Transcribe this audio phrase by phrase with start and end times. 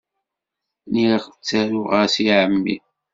[0.87, 2.77] Lliɣ ttaruɣ-as i ɛemmi.